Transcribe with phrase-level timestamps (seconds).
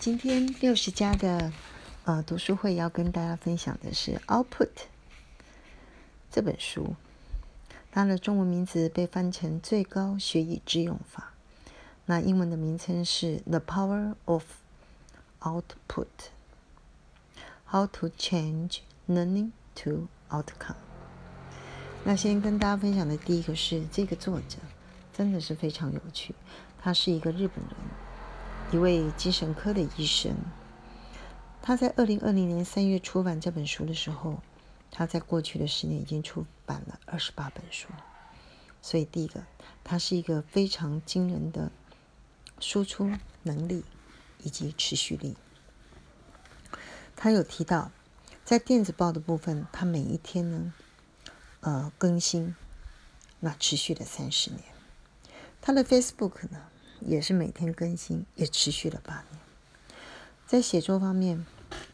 [0.00, 1.52] 今天六十家的
[2.04, 4.46] 呃读书会要跟大家分享的是《Output》
[6.30, 6.94] 这本书，
[7.92, 11.34] 它的中文名字被翻成《最高学以致用法》，
[12.06, 14.44] 那英文的名称是《The Power of
[15.40, 16.06] Output:
[17.70, 19.50] How to Change Learning
[19.82, 20.46] to Outcome》。
[22.04, 24.56] 那先跟大家分享的第一个是这个作者
[25.12, 26.34] 真的是非常有趣，
[26.80, 27.76] 他是一个日本人。
[28.72, 30.36] 一位精神科的医生，
[31.60, 34.40] 他在二零二零年三月出版这本书的时候，
[34.92, 37.88] 他在过去的十年已经出版了二十八本书。
[38.80, 39.44] 所以，第一个，
[39.82, 41.72] 他是一个非常惊人的
[42.60, 43.10] 输出
[43.42, 43.84] 能力
[44.44, 45.36] 以及持续力。
[47.16, 47.90] 他有提到，
[48.44, 50.72] 在电子报的部分，他每一天呢，
[51.60, 52.54] 呃，更新，
[53.40, 54.62] 那持续了三十年。
[55.60, 56.69] 他的 Facebook 呢？
[57.00, 59.40] 也是每天更新，也持续了八年。
[60.46, 61.46] 在写作方面，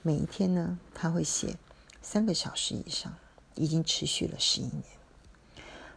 [0.03, 1.57] 每一天呢，他会写
[2.01, 3.15] 三个小时以上，
[3.55, 4.85] 已经持续了十一年。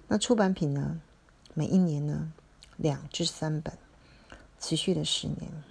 [0.07, 0.99] 那出版品呢，
[1.53, 2.33] 每一年呢，
[2.75, 3.77] 两至三本，
[4.59, 5.63] 持续了十年。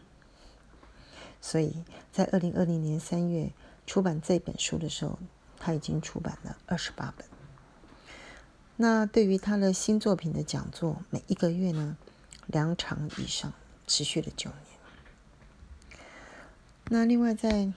[1.40, 3.52] 所以在二零二零年三月
[3.86, 5.18] 出版这本书的时候，
[5.58, 7.26] 他已经出版了二十八本。
[8.76, 11.96] 那对于他的新作品的讲座，每一个月呢？
[12.48, 13.52] 两场以上，
[13.86, 16.00] 持续了九年。
[16.90, 17.70] 那另外在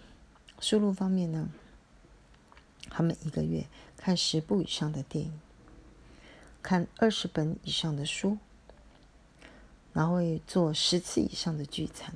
[0.62, 1.50] 输入方面呢，
[2.90, 5.40] 他们一个月看十部以上的电影，
[6.64, 8.38] 看二十本以上的书，
[9.92, 12.16] 然后会做十次以上的聚餐，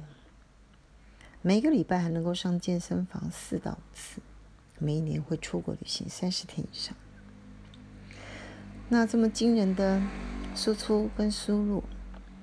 [1.41, 4.21] 每个礼拜还能够上健身房四到五次，
[4.79, 6.95] 每一年会出国旅行三十天以上。
[8.87, 10.01] 那这么惊人的
[10.55, 11.83] 输出跟输入。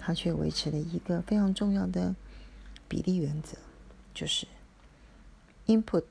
[0.04, 2.16] 他却维持了一个非常重要的
[2.88, 3.56] 比例原则，
[4.12, 4.48] 就是
[5.66, 6.04] input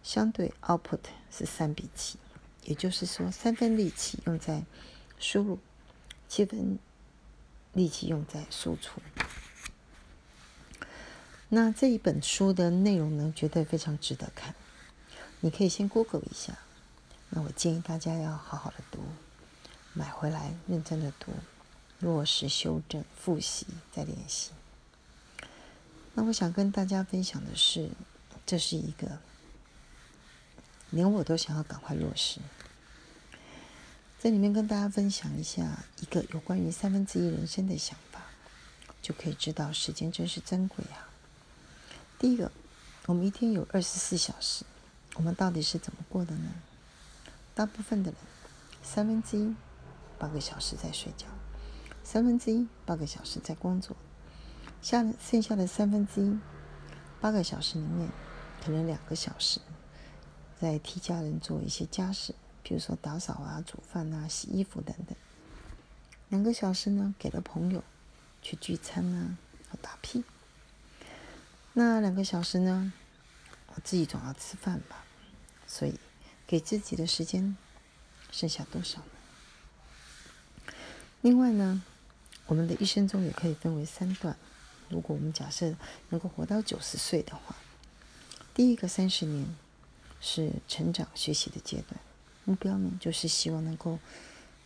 [0.00, 2.18] 相对 output 是三比七，
[2.64, 4.62] 也就是说三分力气用在
[5.18, 5.58] 输入，
[6.28, 6.78] 七分
[7.72, 9.02] 力气用在输出。
[11.48, 14.54] 那这一本书的内容呢，绝对非常值得看。
[15.40, 16.56] 你可以先 Google 一下，
[17.30, 19.00] 那我建议大家要好好的读，
[19.92, 21.32] 买回来认真的读。
[22.02, 24.50] 落实、修正、复习、再练习。
[26.14, 27.90] 那我想跟大家分享的是，
[28.44, 29.20] 这是一个
[30.90, 32.40] 连我都想要赶快落实。
[34.18, 38.20] 在里面跟大家分享一下一个有关于三分之一人生的想法，
[39.00, 41.08] 就可以知道时间真是珍贵啊。
[42.18, 42.50] 第一个，
[43.06, 44.64] 我们一天有二十四小时，
[45.14, 46.50] 我们到底是怎么过的呢？
[47.54, 48.20] 大部分的人，
[48.82, 49.54] 三分之一
[50.18, 51.26] 八个小时在睡觉。
[52.04, 53.96] 三分之一八个小时在工作，
[54.82, 56.38] 下剩下的三分之一
[57.20, 58.10] 八个小时里面，
[58.62, 59.60] 可能两个小时
[60.60, 65.16] 在替家人做一些家事，比如说打扫啊、煮饭啊、洗衣服等等。
[66.28, 67.82] 两个小时呢，给了朋友
[68.42, 69.38] 去聚餐啊、
[69.80, 70.24] 打屁。
[71.72, 72.92] 那两个小时呢，
[73.68, 75.04] 我自己总要吃饭吧，
[75.66, 75.98] 所以
[76.46, 77.56] 给自己的时间
[78.30, 80.74] 剩下多少呢？
[81.20, 81.82] 另外呢？
[82.46, 84.36] 我们的一生中也可以分为三段。
[84.88, 85.74] 如果我们假设
[86.10, 87.56] 能够活到九十岁的话，
[88.52, 89.46] 第一个三十年
[90.20, 91.98] 是成长学习的阶段，
[92.44, 93.98] 目标呢就是希望能够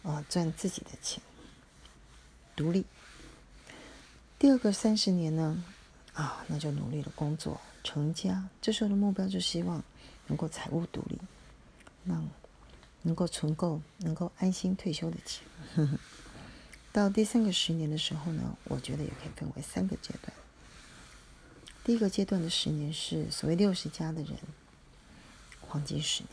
[0.03, 1.23] 啊赚自己的钱，
[2.57, 2.85] 独立。
[4.39, 5.65] 第二个三十年呢
[6.13, 9.85] 啊那就努力的工作成家，这时候的目标就希望
[10.27, 11.19] 能够财务独立，
[12.05, 12.29] 让
[13.03, 15.47] 能够存够能够安心退休的钱。
[16.97, 20.33] 到第三个十年的时候呢，我觉得也可以分为三个阶段。
[21.85, 24.39] 第一个阶段的十年是所谓六十加的人，
[25.61, 26.33] 黄金十年。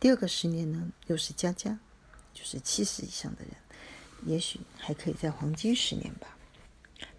[0.00, 1.78] 第二个十年呢，六十加加，
[2.34, 3.54] 就是七十以上的人，
[4.26, 6.36] 也许还可以在黄金十年吧。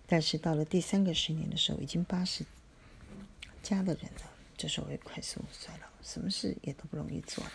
[0.05, 2.45] 但是到了第三个十年的时候，已经八十
[3.61, 7.51] 加的人了，这时候会快速衰老，什么事也都不容易做了。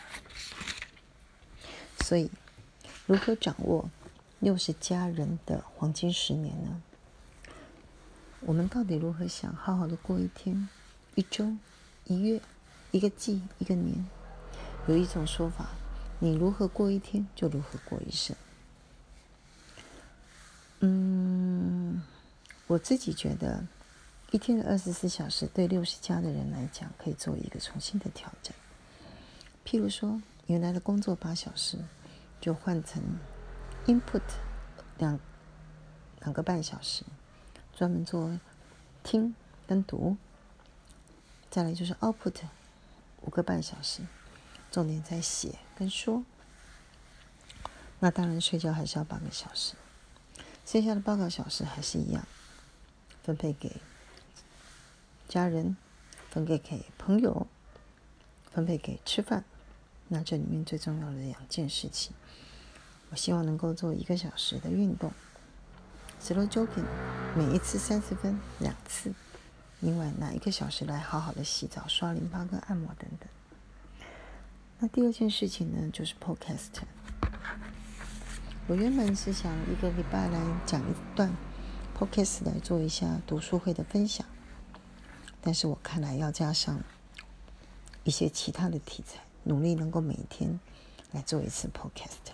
[2.07, 2.31] 所以，
[3.09, 3.89] 如何掌握？
[4.39, 6.83] 六十家人的黄金十年呢？
[8.41, 10.69] 我们到底如何想好好的过一天、
[11.15, 11.57] 一周、
[12.05, 12.39] 一月、
[12.91, 14.07] 一个季、一个年？
[14.89, 15.71] 有一种说法，
[16.19, 18.37] 你如何过一天，就如何过一生。
[20.81, 22.03] 嗯，
[22.67, 23.67] 我自己觉得，
[24.33, 28.55] 一天的二十四小时对六十家的人来讲，可以做一个重新的调整。
[29.65, 31.79] 譬如说，原来的工作八小时，
[32.41, 33.03] 就换成。
[33.87, 34.23] Input
[34.99, 35.19] 两
[36.21, 37.05] 两个半小时，
[37.75, 38.39] 专门做
[39.03, 39.35] 听
[39.67, 40.17] 跟读。
[41.51, 42.43] 再来就是 output，
[43.23, 44.03] 五个半小时，
[44.71, 46.23] 重点在写跟说。
[48.01, 49.75] 那当然睡觉还是要八个小时，
[50.67, 52.29] 剩下的八个小时还是一样，
[53.23, 53.81] 分配给
[55.27, 55.77] 家人，
[56.29, 57.47] 分配给朋友，
[58.53, 59.45] 分配给吃饭。
[60.09, 62.13] 那这里面最重要的两件事情，
[63.11, 65.13] 我希望能够做一个小时的运动
[66.23, 66.85] ，slow jogging，
[67.37, 69.13] 每一次三十分，两次。
[69.81, 73.29] 另外拿一个小时来好好的洗澡、刷淋巴跟按摩等等。
[74.81, 76.83] 那第二件事情呢，就是 podcast。
[78.67, 81.33] 我原本是想一个礼拜来讲一段
[81.97, 84.27] podcast 来做一下读书会的分享，
[85.41, 86.81] 但是我看来要加上
[88.05, 90.59] 一些其他的题材，努力能够每天
[91.13, 92.33] 来做一次 podcast。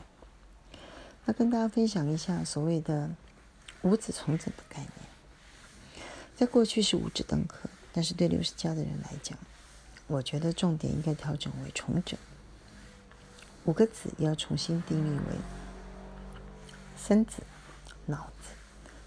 [1.25, 3.11] 那跟大家分享一下所谓的
[3.83, 4.91] 五指重整的概念。
[6.37, 9.39] 在过去是五指登科，但是对六十加的人来讲，
[10.07, 12.19] 我觉得重点应该调整为重整。
[13.65, 15.37] 五个子要重新定义为
[16.97, 17.43] 身子、
[18.07, 18.51] 脑子、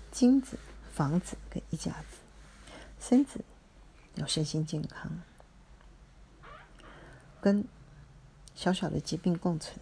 [0.09, 0.57] 精子、
[0.91, 2.17] 房子跟一家子。
[2.99, 3.41] 身子
[4.15, 5.11] 要身心健康，
[7.39, 7.63] 跟
[8.57, 9.75] 小小的疾病共存；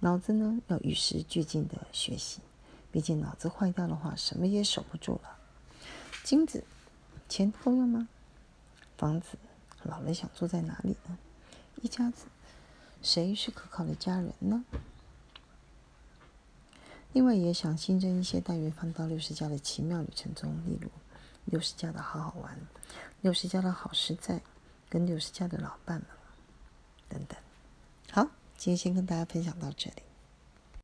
[0.00, 2.40] 脑子呢要与时俱进的学习，
[2.90, 5.36] 毕竟脑子坏掉的话，什么也守不住了。
[6.22, 6.64] 金子，
[7.28, 8.08] 钱够用吗？
[8.96, 9.36] 房子，
[9.82, 11.18] 老了想住在哪里呢？
[11.82, 12.24] 一家子，
[13.02, 14.64] 谁是可靠的家人呢？
[17.12, 20.88] 另外也想新增一些单元放到六十家的奇妙旅程中，例如
[21.44, 22.58] 六十家的好好玩，
[23.20, 24.40] 六十家的好实在，
[24.88, 26.06] 跟六十家的老伴们
[27.10, 27.36] 等等。
[28.10, 28.22] 好，
[28.56, 30.02] 今天先跟大家分享到这里。